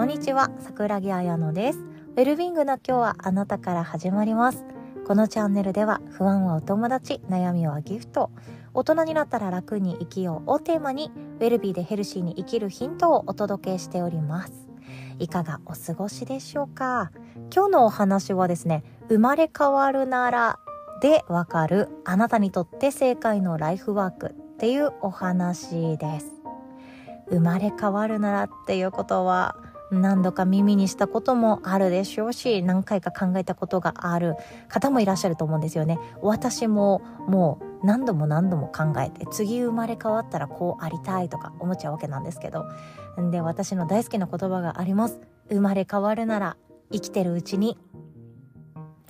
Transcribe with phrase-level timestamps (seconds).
[0.00, 1.78] こんにちは桜木彩乃です。
[1.78, 4.64] ウェルビングの今日はあなたから始まります。
[5.06, 8.30] このチャンネルでは不安はお友達悩みはギフト。
[8.72, 14.70] 大人になったら楽に生きようをテーマにウェルビーでヘルシーに生きるヒントをお届けしております。
[15.18, 17.10] いかがお過ごしでしょうか？
[17.54, 20.58] 今日のお話はですね生まれ変わるなら
[21.02, 26.32] でわかるあなたにとって正解のライフワークっていうお話です。
[27.28, 29.56] 生まれ変わるならっていうことは
[29.90, 34.36] 何度か耳にしたこともあるでしょうし何回か考えたことがある
[34.68, 35.98] 方もいらっしゃると思うんですよね。
[36.22, 42.66] 私ももう何度も何度も考えて次生まれ変わったらこうありたいとか思っちゃうわけなんですけど。
[43.30, 45.20] で私の大好きな言葉があります。
[45.48, 46.56] 生まれ変わるなら
[46.92, 47.76] 生きてるうちに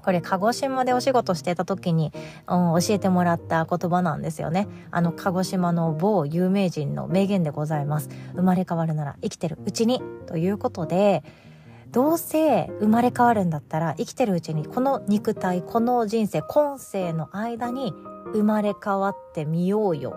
[0.03, 2.13] これ鹿児島でお仕事してた時に、
[2.49, 4.69] うん、教えてもらった言葉なんですよね。
[4.91, 8.09] あの鹿児島の某有名人の名言でございます。
[8.35, 11.23] 生まれ変わるなら生きてるうちにということで、
[11.91, 17.93] どうせ生まれ変わるんだったら生きてるうちにこの肉体、この人生、今世の間に
[18.33, 20.17] 生まれ変わってみようよ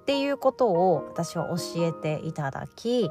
[0.00, 3.10] っていうことを私は教えていただき、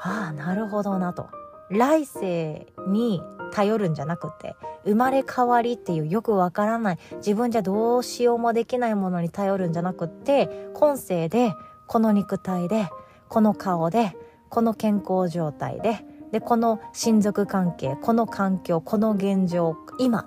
[0.00, 1.28] ああ、なるほどなと。
[1.68, 11.54] 来世に頼るんじゃなくて生まれ変わりっていうよくわからない自分じゃどうしようもできないものに頼るんじゃなくって今世で
[11.86, 12.88] この肉体で
[13.28, 14.16] この顔で
[14.48, 20.20] この健康状態ででこの親族関係この環境この現状今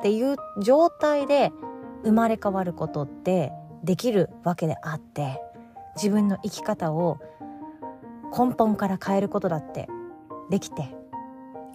[0.00, 1.52] っていう状態で
[2.02, 3.52] 生まれ変わることって
[3.84, 5.40] できるわけであって
[5.94, 7.20] 自分の生き方を
[8.36, 9.88] 根本から変えることだって
[10.50, 10.94] できて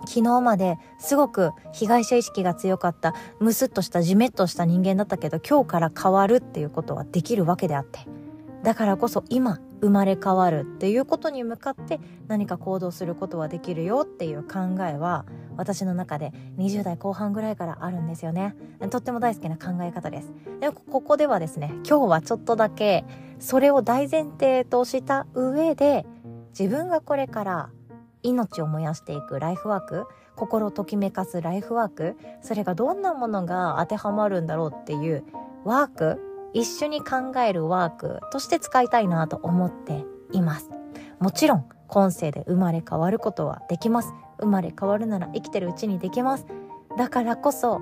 [0.06, 8.00] 昨日まですごく被害者意識が強かったムスッとしたジメッとした人間だったけど今日から変わるっていうことはできるわけであって
[8.64, 18.56] だからこそ今生まれ変わるっていうことに向かって何か行動することはできるよっていう考えは私の中で20代後半ぐらいからあるんですよね。
[18.90, 20.34] とっても大好きな考え方です。
[20.60, 23.06] でここではですね今日はちょっとだけ
[23.40, 26.06] それを大前提とした上で
[26.58, 27.70] 自分がこれから
[28.24, 35.24] 命を燃やしていくライフワーク心ときめかすライフワークそれがどんなものが当てはまるんだろうっていう
[35.66, 36.20] ワーク
[36.54, 40.70] 一緒に考えるワークとして使いたいなと思っています。
[41.20, 44.14] もちろん今世で生まれ変わることはできます。
[44.40, 46.46] 生まれ変わるなら生きてるうちにできます。
[46.98, 47.82] だからこそ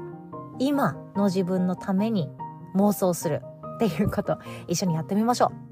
[0.59, 2.29] 今の自分のために
[2.75, 3.41] 妄想する
[3.75, 5.66] っていうこと一緒にやってみましょう。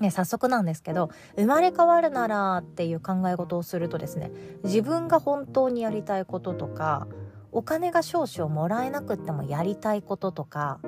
[0.00, 4.32] ね、早速なんですけど生まれ変わるならっていう考え事をするとですね
[4.64, 7.06] 自分が本当にやりたいこととか
[7.52, 10.80] お金が少々もらえなくてもやりたいこととか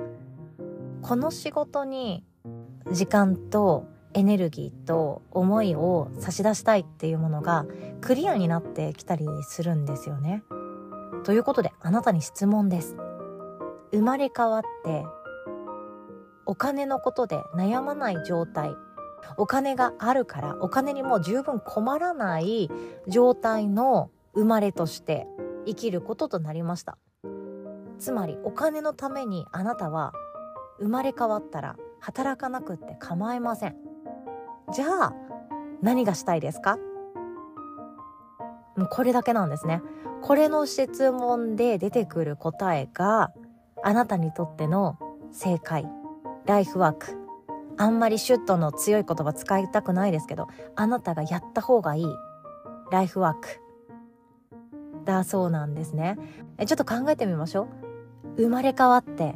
[1.01, 2.25] この仕事に
[2.91, 7.65] 時間とエネルギーと思いを差し出したいっていうものが
[8.01, 10.43] クリアになってきたりするんですよね。
[11.23, 12.95] ということであなたに質問です。
[13.91, 15.05] 生まれ変わって
[16.45, 18.75] お金のことで悩まない状態
[19.35, 22.69] お金があるからお金にもう十分困らない
[23.07, 25.27] 状態の生まれとして
[25.65, 26.97] 生きることとなりました。
[27.99, 30.13] つまりお金のためにあなたは
[30.79, 33.75] 生まれ変わったら働かなくって構いません。
[34.71, 35.13] じゃあ
[35.81, 36.77] 何がしたいですか？
[38.77, 39.81] もうこれだけなんですね。
[40.21, 43.31] これの質問で出てくる答えが
[43.83, 44.97] あなたにとっての
[45.31, 45.89] 正解
[46.45, 47.26] ライフワーク。
[47.77, 52.05] あんまりシュッとの強い言葉使いたくないですけどあなたがやった方がいい。
[52.91, 53.61] ライフワーク。
[55.05, 56.17] だそうなんですね。
[56.57, 57.67] えちょっと考えてみましょ
[58.35, 58.41] う。
[58.41, 59.35] 生まれ変わって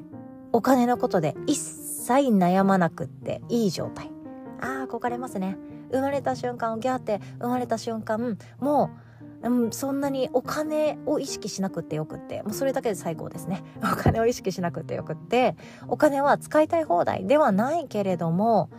[0.52, 4.12] お金のことで一切悩まなくっていい状態。
[4.60, 5.58] ああ憧れますね。
[5.92, 9.11] 生まれた瞬間をギャーって生まれた瞬間もう
[9.44, 13.64] うん、そんなにお金を意識しなくてよくってもうそれだけで最高ですね。
[13.82, 15.56] お金を意識しなくてよくって
[15.88, 18.70] お金は使いたい放題ではないけれども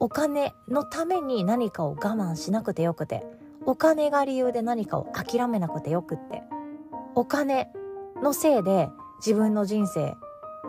[0.00, 3.26] お金のために何かを我慢しなくてよくて
[3.64, 6.42] お金が理由で何かを諦めなくてよくって
[7.14, 7.70] お金
[8.22, 8.88] のせいで
[9.18, 10.16] 自分の人生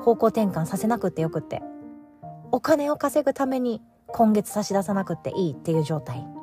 [0.04, 1.62] 方向転換させなくてよくって
[2.52, 6.39] お金を稼ぐために今月差し出さなくていいっていう状態。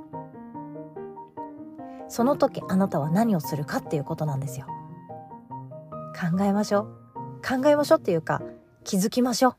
[2.09, 4.67] その時あなたは何をするかっていうことなんですよ。
[6.19, 6.87] 考えましょう。
[7.47, 8.43] 考えましょうっていうか
[8.85, 9.57] 気づきましょう。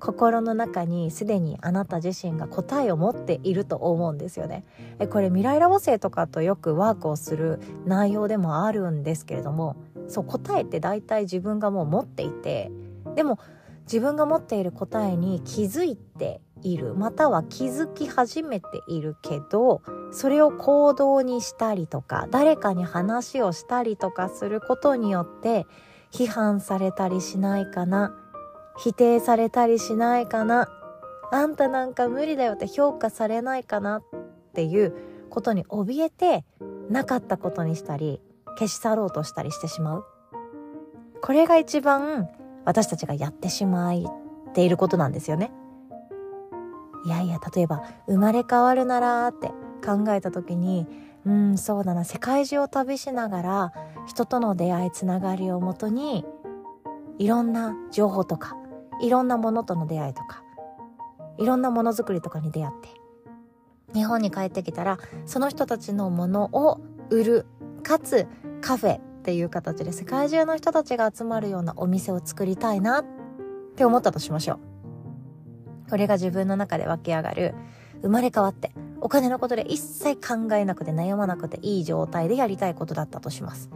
[0.00, 4.64] 心の中にすでにあなた自身が答えを持っていると思うんですよね。
[4.98, 9.76] えこれ未来ラボ生とかとよくワークをする内容でもあるんですけれども
[10.08, 12.70] そう答えって大体自分がもう持っていて
[13.14, 13.38] でも
[13.84, 25.66] 自分が持っている答えに気づいているまたは気づき始めているけどそれを行動にしたりとか誰かに話をしたりとかすることによって
[26.10, 28.14] 批判されたりしないかな
[28.78, 30.68] 否定されたりしないかな
[31.30, 34.02] あんたなんか無理だよって評価されないかなっ
[34.54, 34.94] ていう
[35.30, 36.44] ことに怯えて
[36.88, 38.20] なかったことにしたり
[38.58, 40.04] 消し去ろうとしたりしてしまう。
[41.20, 42.28] これが一番
[42.64, 45.50] 私たちがやってしまっていることなんですよね。
[47.04, 49.48] いやいや例えば生まれ変わるならって
[49.84, 50.86] 考えた時に
[51.26, 53.72] うんそうだな世界中を旅しながら
[54.06, 56.24] 人との出会いつながりをもとに
[57.18, 58.56] いろんな情報とか
[59.00, 60.42] いろんなものとの出会いとか
[61.38, 62.88] いろんなものづくりとかに出会って
[63.94, 66.80] 日本に帰ってきたらその人たちのものを
[67.10, 67.46] 売る
[67.82, 68.26] かつ
[68.60, 73.04] カフェっていう形で世界中の人たちが集まるようなお店を作りたいなっ
[73.76, 74.73] て思ったとしましょう。
[75.88, 77.54] これが自分の中で湧き上がる
[78.02, 83.70] 生まれ変わってお金のことで一切考えなくて悩まなくていい状態でやりたいことだったとします。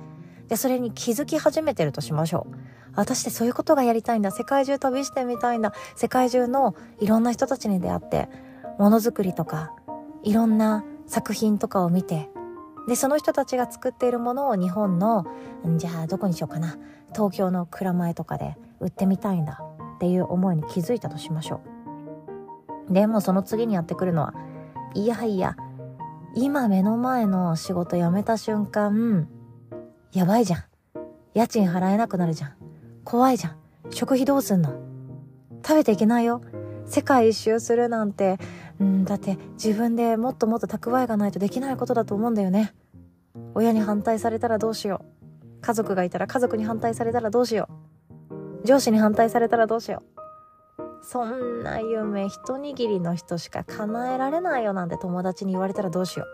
[0.48, 2.56] でそれに気づき始めてるとしましょう。
[2.94, 4.30] 私ってそういうことがやりたいんだ。
[4.30, 5.74] 世界中旅してみたいんだ。
[5.96, 8.28] 世界中のいろんな人たちに出会って
[8.78, 9.72] ものづくりとか
[10.22, 12.30] いろんな作品とかを見て
[12.86, 15.26] でその人たちが作っているものを日本の
[15.76, 16.78] じゃあどこにしようかな。
[17.14, 19.62] 東京の蔵前とかで売ってみたいんだ。
[19.96, 21.77] っていう思いに気づいたとしましょう。
[22.90, 24.34] でもその次にやってくるのは
[24.94, 25.56] いやいや
[26.34, 29.28] 今目の前の仕事辞めた瞬間
[30.12, 30.64] やばいじゃん。
[31.34, 32.54] 家賃払えなくなるじゃん。
[33.04, 33.56] 怖いじゃん。
[33.90, 34.72] 食費どうすんの？
[35.62, 36.42] 食べていけないよ。
[36.86, 38.38] 世界一周するなんて。
[38.80, 42.74] うんだって自分でもっともっと蓄えがないとできないことだと思うんだよね。
[43.54, 45.60] 親に反対されたらどうしよう。
[45.60, 47.68] 家族がいたら家族に反対されたらどうしよ
[48.62, 48.66] う。
[48.66, 50.17] 上司に反対されたらどうしよう。
[51.10, 56.26] そんな夢一握りの人しか叶えられないよなんて友達に言われたらどうしよ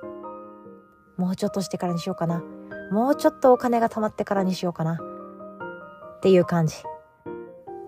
[1.16, 1.22] う。
[1.22, 2.42] もうちょっとしてからにしようかな。
[2.90, 4.94] もうちょっとお金が貯まってからにしようかな。
[4.94, 6.74] っていう感じ。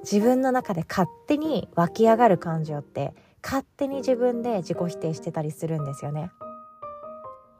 [0.05, 6.31] 自分の中で勝手に湧き上がる感情って勝手に自分で自己否定してたりするんですよね。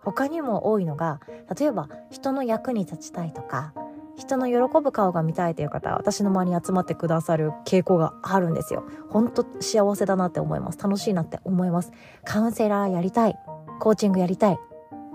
[0.05, 1.19] 他にも多いのが
[1.59, 3.75] 例えば人の役に立ちたいとか
[4.17, 8.85] 人の喜ぶ顔が見たいという方は私の周りに集まってくださる傾向があるんですよ。
[9.11, 10.79] 本当幸せだなって思います。
[10.79, 11.93] 楽しいなって思います。
[12.25, 13.37] カウンセラーやりたい。
[13.79, 14.59] コーチングやりたい。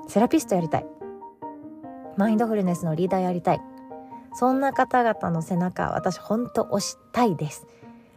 [0.07, 0.85] セラピストやりたい。
[2.17, 3.61] マインドフルネスのリーダーやりたい。
[4.33, 7.65] そんな方々の背中私本当押したいです。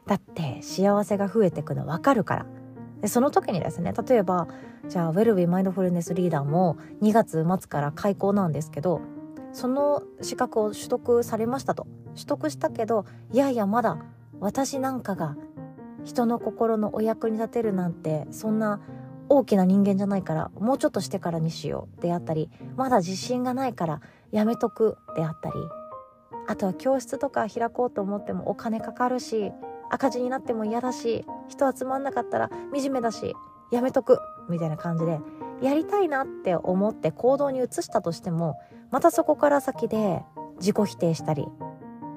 [0.06, 2.46] だって幸せが増えてくの分かるから。
[3.00, 4.48] でその時にですね例えば
[4.88, 9.02] じゃあウェルビーマインドフルネスリーダーも2月末から開講なんですけど
[9.54, 11.86] その資格を取得されましたと。
[12.14, 13.98] 取得したけどいやいやまだ
[14.40, 15.36] 私なんかが
[16.04, 18.80] 人の心のお役に立てるなんてそんな
[19.28, 24.00] 大きな人間じゃないからもうちょっとしてからにしようであったりまだ自信がないから
[24.32, 25.54] やめとくであったり
[26.46, 29.50] あとは教室とか開こうと思ってもお金かかるし
[29.90, 33.34] 赤字になっても嫌だし人集まんなかったら惨めだし
[33.72, 34.18] やめとく
[34.48, 35.20] みたいな感じで
[35.62, 38.58] やりたいなって思って行動に移したとしても
[38.90, 40.22] またそこから先で
[40.58, 41.46] 自己否定したり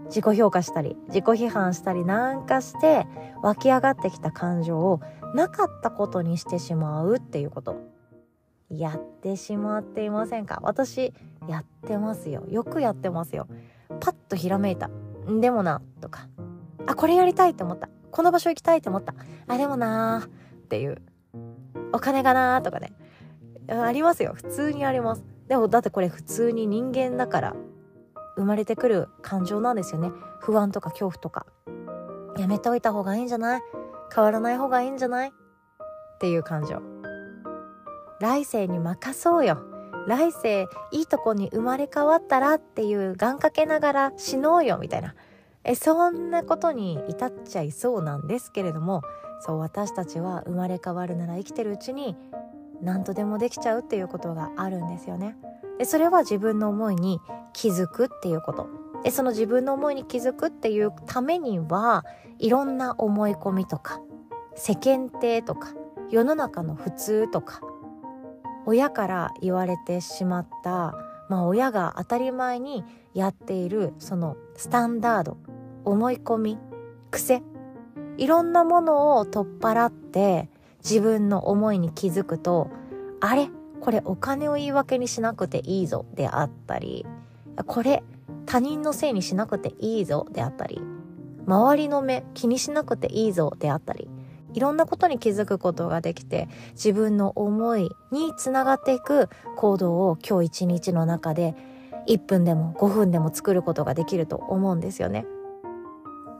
[0.05, 3.05] 自己評価したり自己批判したりなんかして
[3.41, 5.01] 湧き上がってきた感情を
[5.35, 7.75] なかったことにしてしまうっていうこと。
[8.69, 10.59] やってしまっていませんか？
[10.61, 11.13] 私
[11.47, 12.43] やってますよ。
[12.49, 13.47] よくやってますよ。
[14.01, 14.89] パッとひらめいた。
[15.39, 16.27] でもなとか。
[16.85, 17.89] あこれやりたいって思った。
[18.11, 19.13] この場所行きたいって思った。
[19.47, 20.29] あでもなーっ
[20.67, 21.01] ていう。
[21.93, 22.91] お金がなーとかね。
[23.69, 24.33] ありますよ。
[24.35, 25.23] 普通にあります。
[25.47, 27.55] でもだってこれ普通に人間だから
[28.35, 30.11] 生まれてくる感情なんですよね。
[30.39, 31.45] 不安とか恐怖とか。
[32.37, 33.61] やめておいた方がいいんじゃない？
[34.13, 35.29] 変わらない方がいいんじゃない？
[35.29, 35.31] っ
[36.19, 36.81] ていう感情。
[38.19, 39.57] 来世に任そうよ。
[40.07, 45.15] 来世いいとこに生まれ変わったらっていう願掛けながら死のうよみたいな。
[45.63, 49.01] えそんなことに至っちゃいそうなんですけれども
[49.41, 52.15] そう私たちは生まれ変わるなら生きてるうちに
[52.81, 55.35] 何とでもできちゃうっていうことがあるんですよね。
[55.77, 57.19] でそれは自分の思いに
[57.53, 58.67] 気づくっていうこと。
[59.03, 62.05] でその自分の思いに気づくっていうためには
[62.39, 64.01] いろんな思い込みとか
[64.55, 65.73] 世間体とか
[66.09, 67.61] 世の中の普通とか
[68.65, 70.95] 親から言われてしまった
[71.29, 75.37] まあ親が当たり前にやっているそのスタンダード
[75.85, 76.57] 思い込み
[77.11, 77.41] 癖
[78.17, 80.49] いろんなものを取っ払って
[80.89, 82.69] 自分の思いに気づくと
[83.19, 83.49] あれ？
[83.81, 87.05] これお金を言い訳にしなくていいぞであったり
[87.65, 88.03] これ
[88.45, 90.81] 他人のせいにしなくていいぞであったり
[91.45, 94.09] 周りの目気にしなくていいぞであったり
[94.53, 101.55] いろんなことに気づくことができて自分の思いにつながっていく行動を今日一日の中で
[102.07, 105.25] 1分でも5分でも作ることができると思うんですよね。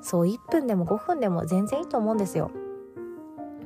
[0.01, 2.51] そう1分でも5分でも全然いいと思うんですよ。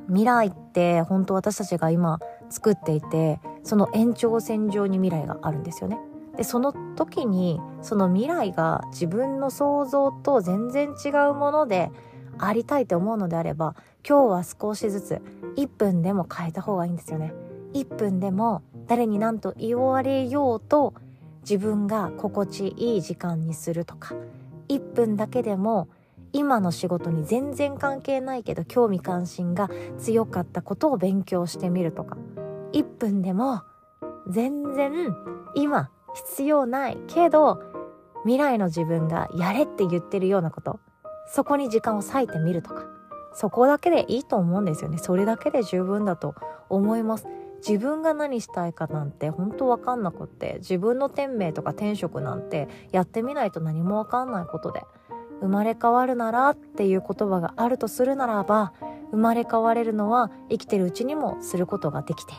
[0.08, 2.18] 未来って本当私たちが今
[2.50, 5.98] 作っていてその延長線上に未来があるんですよね。
[6.36, 11.90] でその時にその未来が自分の想像と全然違うもので
[12.38, 13.74] ありたいと思うのであれば
[14.08, 15.22] 今日は少しずつ
[15.56, 17.34] 1分でも変えた方がいいんですよね。
[17.74, 20.94] 1分でも誰に何と言われようと
[21.42, 24.14] 自分が心地いい時間にするとか
[24.68, 25.88] 1分だけでも
[26.32, 32.16] 今の仕事に全然関係ないけど興味関心が強かったことを勉強してみるとか。
[32.72, 33.62] 1分でも
[34.28, 35.14] 全然
[35.54, 37.60] 今必要ないけど
[38.22, 40.80] 未来の自分がやれって言ってるようなこと。
[41.26, 42.86] そこに時間を割いてみるとか。
[43.34, 44.98] そこだけでいいと思うんですよね。
[44.98, 46.34] それだけで十分だと
[46.68, 47.26] 思います。
[47.66, 54.82] 自分が何したいかなんて本当わかんなくって自分の天命とか天職なんてやってみないと何もわかんないことで。
[55.42, 58.72] 生まれ変わるならっていう言葉があるとするならば
[59.10, 62.32] 生まれ変われるのは生きてるうちにもすることができて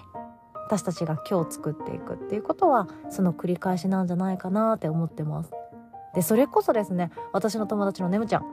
[0.66, 5.52] 私たちが今日作っていくっていうことはその繰り返しなんじゃないかなって思ってます。
[6.16, 8.46] でそれこそですね私の友達のねむちゃん。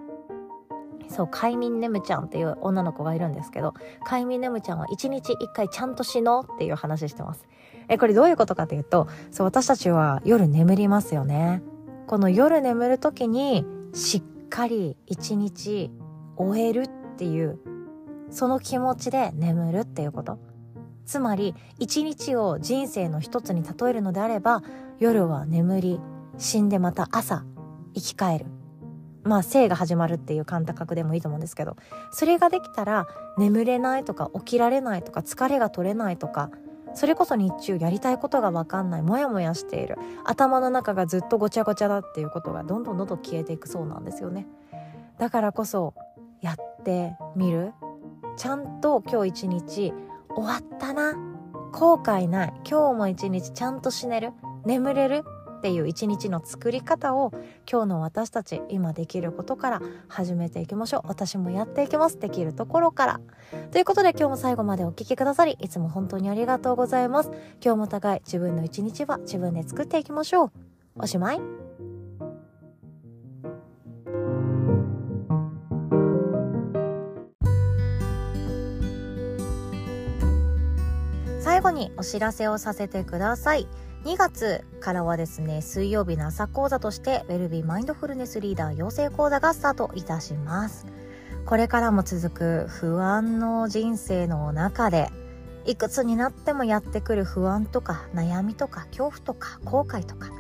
[1.09, 7.47] そう快眠ねむちゃんっていう女の子がいるんですけど快眠ねむちゃんは一日一回ちゃんと死のうっていう話してます。
[7.89, 11.63] えこれどういうことかというとそう私たちは夜眠りますよね。
[12.07, 15.91] この夜眠る時にしっかり一日
[16.37, 17.59] 終えるっていう
[18.31, 20.39] その気持ちで眠るっていうこと。
[21.07, 24.63] つまり一日を人生の一つに例えるのであれば
[25.01, 26.01] 夜は眠り
[26.39, 27.45] 死んでまた朝
[27.95, 28.47] 生き返る。
[29.23, 31.77] まあ生が始まるっていう感覚でもいいと思うんですけど。
[32.13, 33.07] それができたら
[33.39, 36.51] 眠れないとか起きられないとか疲れが取れないとか
[36.95, 39.97] それこそ日中やりたいことが分かんないモヤモヤしている。
[40.25, 44.47] 頭の中がずっとごちゃごちゃだっていうことがどんどんどんどん消えていくそうなんですよね。
[45.19, 45.95] だからこそ
[46.41, 47.73] やってみる。
[48.37, 49.93] ちゃんと今日一日
[50.35, 51.15] 終わったな。
[51.73, 52.55] 後悔ない。
[52.69, 54.33] 今日も一日ちゃんと死ねる。
[54.65, 55.25] 眠れる。
[55.61, 57.33] っていう一日の作り方を
[57.71, 61.03] 今日の私たち今できることから始めていきましょう。
[61.05, 62.19] 私もやっていきます。
[62.19, 63.21] できるところから。
[63.71, 67.31] ということで今日も最後までお聴きくださりいつも本当にありがとうございます。
[67.63, 70.51] 今日も互い自分の一日は自分で作っていきましょう。
[70.97, 71.41] おしまい。
[81.43, 83.69] 最後にお知らせをさせてください。
[84.05, 90.87] 2月からはですね、水曜日の朝講座として、ウェルビーマインドフルネスリーダー養成講座がスタートいたします。
[91.45, 95.11] これからも続く不安の人生の中で、
[95.67, 100.31] いくつになってもやってくる不安とか悩みとか恐怖とか後悔とか、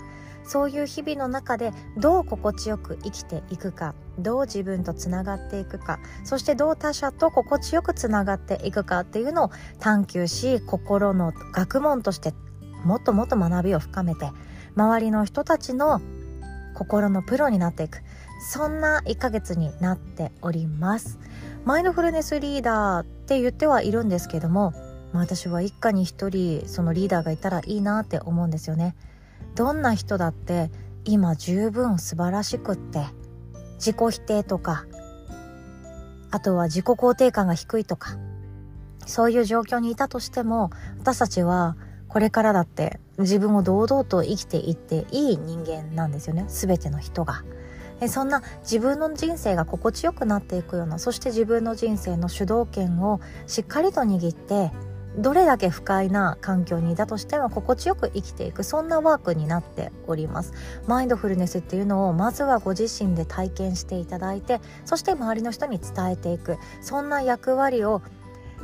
[0.43, 12.35] そういう日々の中でどう心地よく生きていくかどう自分とつながっていくかそしてどう他者と心地よくつながっていくかっていうのを探求し心の学問として
[12.84, 14.30] もっともっと学びを深めて
[14.76, 16.00] 周りの人たちの
[16.75, 18.02] 心のプロになっていく。
[18.40, 21.18] そんな1ヶ月になっております。
[21.66, 24.72] マインドフルネスリーダーって言ってはいるんですけども、
[25.12, 28.96] まあ、私は一家に一人そのリーダーがいたらいいなって思うんですよね。
[29.54, 30.70] どんな人だって
[31.04, 33.04] 今十分素晴らしくって
[33.75, 34.87] 自己否定とか
[36.30, 38.16] あとは自己肯定感が低いとか
[39.06, 41.76] そういう状況にいたとしても私たちは
[42.11, 47.45] これからだって自分を堂々と生きていっていい人間なんですよね全ての人が。
[48.09, 54.73] そんな自分の人生が心地よくなっていくようなそして自分の人生の主導権をしっかりと握って
[55.19, 60.55] どれだけ不快な環境にいたとしても心地よく生きていくそんなワークになっております
[60.87, 68.02] マインドフルネスっていうのをまずはご自身で体験していただいてそして周りの人に伝えていくそんな役割を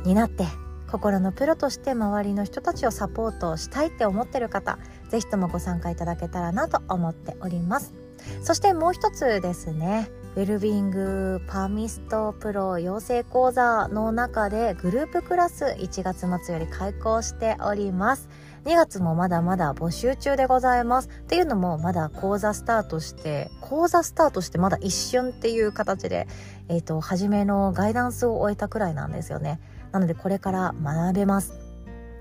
[0.05, 0.47] 担って
[0.91, 4.79] 心のプロとして周りの人たちをサポートしたいって思ってる方
[5.09, 7.95] 是非ともご参加いただけたらなと思っております
[8.43, 18.29] そしてもう一つですねウェルビングパーミストプロ養成講座の中でグループクラス1月末より開講しております。
[18.67, 21.09] 2月もまだまだ募集中でございます。
[21.09, 26.29] っていうのもまだ講座スタートして、講座スタートしてまだ一瞬っていう形で、
[26.69, 29.59] えっ、ー、と、初めのガイダンスを終えたくらいなんですよね。
[29.93, 31.55] なのでこれから学べます。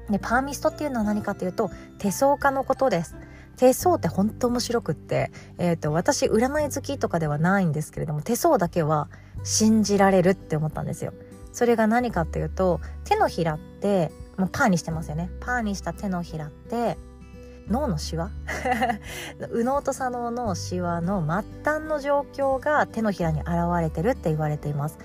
[0.09, 3.15] で、パーミストっていうのは何かというと、手相家のことです。
[3.57, 9.07] 手相って本当面白くって、え、ー、と、私、占い好きとかではないんですけれども、手相だけは
[9.43, 11.13] 信じられるって思ったんですよ。
[11.55, 16.97] それが何かっていうと手のひらってもうパーにしてますよねパーにした手のひらって
[17.69, 18.29] 脳のシワ？
[19.51, 23.49] 右脳と左脳のシワの末端の状況が手のひらに現
[23.81, 24.97] れてるって言われています。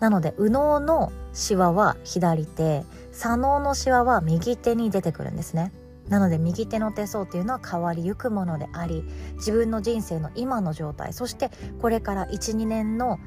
[0.00, 5.72] なので右脳のシワは左手左脳のシワは右手に出てくるんですね。
[6.08, 9.04] なので右手の手相っていうのは変わりゆくものであり
[9.34, 13.18] 自分の人生の今の状態そしてこれから12年の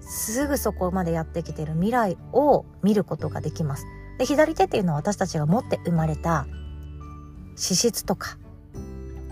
[0.00, 3.86] すぐそこまでやってきている未来を見ることができます。
[4.18, 6.46] で左手っていうのは私たちが持って生まれた
[7.60, 8.38] 資質とか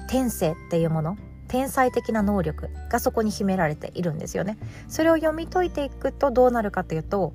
[0.07, 1.17] 天性っていうもの
[1.49, 4.59] 天才的な能力がそこに秘められているんですよね。
[4.87, 7.33] それを読み解いていくとどうなるかというと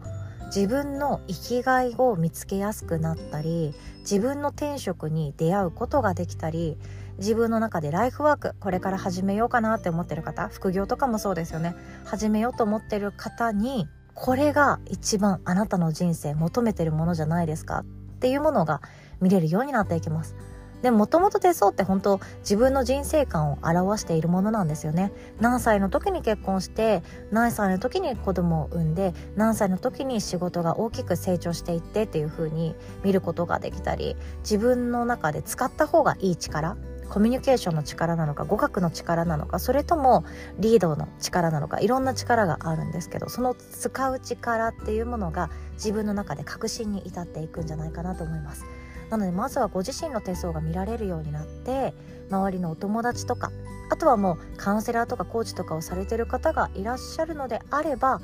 [0.56, 6.78] 自分の生きがいを見つけやすくなったり自分の転職に出会うことができたり
[7.18, 11.74] 自分の中でライフワークこれから始めようかなって思ってる方副業とかもそうですよね。
[12.06, 17.86] 始めようと思ってる方にこれが一番あなたの人生求めてるものじゃないですかっ
[18.20, 18.80] ていうものが
[19.22, 20.36] 見れるようになっていきます。
[20.84, 36.76] でもともと手相って本当自分の人生観を表しているものなんですよね何歳の時に結婚して何歳の時に子供を産んで何歳の時に仕事が大きく成長していってっていう風に見ることができたり自分の中で使った方がいい力
[37.10, 40.26] コミュニケーションの力なのか語学の力なのかそれとも
[40.58, 48.66] リードの力なのかいろんな力があるんですけどその使う力っていうものが自分の中で確信に至っていくんじゃないかなと思います。
[49.14, 51.94] なのでまずはご自身の手相が見られるようになって
[52.32, 53.52] 周りのお友達とか
[53.92, 58.22] あとはもうカウンセラーとかコーチとかをされてる方がいらっしゃるのであれば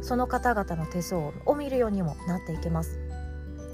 [0.00, 2.98] その方々の手相を見るようにもなっていきます。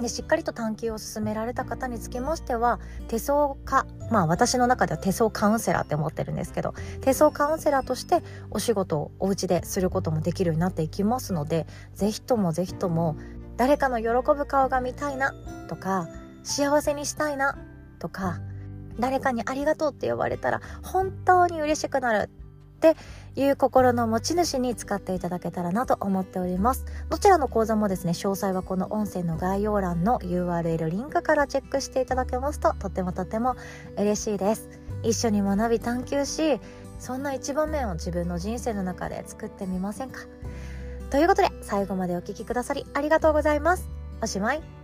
[0.00, 13.16] でしっかりと探求を進められた方につきましては手相家まあ私の中では手相カウンセラーって思ってるんですけど手相カウンセラーとしてお仕事をお家ですることもできるようになっていきますので是非とも是非とも
[13.58, 15.34] 誰かの喜ぶ顔が見たいな
[15.68, 16.08] とか
[16.42, 17.58] 幸せにしたいな
[17.98, 18.40] とか
[18.98, 22.30] 誰かにありがとうって呼ばれたら本当に嬉しくなる
[22.80, 22.96] って
[23.36, 26.86] いう心の持ち主に使っていただけたらなと思っております。
[27.10, 33.54] どちらの講座もですね詳細はこの音声の概要欄の URL リンクからチェックしていただけますととてもとても
[33.98, 34.68] 嬉しいです。
[35.02, 36.58] 一緒に学び探求し
[36.98, 40.20] そんな一場面を自分の人生の中で作ってみませんか。
[41.10, 43.86] ということで最後までお聴きくださりありがとうございます。
[44.22, 44.79] おしまい。